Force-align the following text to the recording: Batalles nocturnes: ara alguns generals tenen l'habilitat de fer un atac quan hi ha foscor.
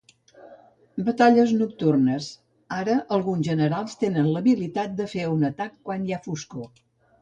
Batalles 1.09 1.53
nocturnes: 1.59 2.31
ara 2.79 2.97
alguns 3.19 3.47
generals 3.51 4.03
tenen 4.03 4.33
l'habilitat 4.35 5.01
de 5.01 5.11
fer 5.17 5.31
un 5.39 5.49
atac 5.55 5.81
quan 5.89 6.07
hi 6.07 6.15
ha 6.21 6.25
foscor. 6.31 6.71